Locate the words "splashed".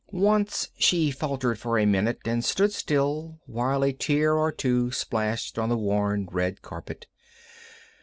4.91-5.59